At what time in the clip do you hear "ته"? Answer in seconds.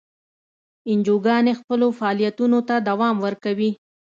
2.67-2.75